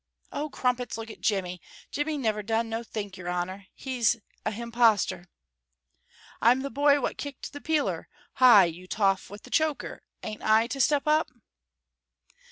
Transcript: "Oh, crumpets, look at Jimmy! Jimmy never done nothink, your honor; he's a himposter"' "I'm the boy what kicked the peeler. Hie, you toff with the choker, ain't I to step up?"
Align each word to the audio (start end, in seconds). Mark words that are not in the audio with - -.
"Oh, 0.31 0.49
crumpets, 0.49 0.97
look 0.97 1.11
at 1.11 1.21
Jimmy! 1.21 1.61
Jimmy 1.91 2.17
never 2.17 2.41
done 2.41 2.69
nothink, 2.71 3.17
your 3.17 3.29
honor; 3.29 3.67
he's 3.75 4.15
a 4.43 4.49
himposter"' 4.49 5.25
"I'm 6.41 6.61
the 6.61 6.71
boy 6.71 6.99
what 6.99 7.19
kicked 7.19 7.53
the 7.53 7.61
peeler. 7.61 8.07
Hie, 8.37 8.65
you 8.65 8.87
toff 8.87 9.29
with 9.29 9.43
the 9.43 9.51
choker, 9.51 10.01
ain't 10.23 10.41
I 10.41 10.65
to 10.65 10.81
step 10.81 11.03
up?" 11.07 11.29